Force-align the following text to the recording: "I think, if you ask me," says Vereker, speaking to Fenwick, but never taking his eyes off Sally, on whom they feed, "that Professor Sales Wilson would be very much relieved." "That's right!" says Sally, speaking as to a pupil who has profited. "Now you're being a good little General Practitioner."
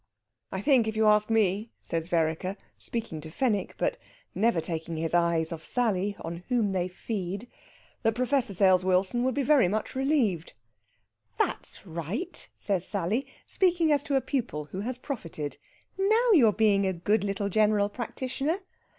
"I 0.51 0.61
think, 0.61 0.87
if 0.87 0.95
you 0.95 1.05
ask 1.05 1.29
me," 1.29 1.69
says 1.79 2.07
Vereker, 2.07 2.57
speaking 2.75 3.21
to 3.21 3.29
Fenwick, 3.29 3.75
but 3.77 3.99
never 4.33 4.59
taking 4.59 4.97
his 4.97 5.13
eyes 5.13 5.51
off 5.51 5.63
Sally, 5.63 6.15
on 6.21 6.37
whom 6.49 6.71
they 6.71 6.87
feed, 6.87 7.47
"that 8.01 8.15
Professor 8.15 8.55
Sales 8.55 8.83
Wilson 8.83 9.21
would 9.23 9.35
be 9.35 9.43
very 9.43 9.67
much 9.67 9.93
relieved." 9.93 10.53
"That's 11.37 11.85
right!" 11.85 12.49
says 12.57 12.83
Sally, 12.87 13.27
speaking 13.45 13.91
as 13.91 14.01
to 14.05 14.15
a 14.15 14.21
pupil 14.21 14.65
who 14.71 14.79
has 14.79 14.97
profited. 14.97 15.57
"Now 15.99 16.31
you're 16.33 16.51
being 16.51 16.87
a 16.87 16.93
good 16.93 17.23
little 17.23 17.49
General 17.49 17.87
Practitioner." 17.87 18.61